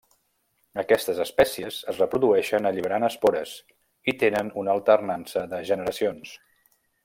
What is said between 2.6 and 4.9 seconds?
alliberant espores i tenen una